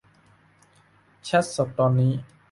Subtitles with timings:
[1.25, 2.11] แชตสดตอนนี้